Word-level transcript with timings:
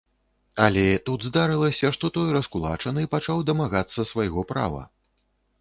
Але 0.67 0.85
тут 1.09 1.25
здарылася, 1.27 1.91
што 1.97 2.11
той 2.17 2.33
раскулачаны 2.37 3.07
пачаў 3.15 3.45
дамагацца 3.51 4.09
свайго 4.15 4.49
права. 4.55 4.81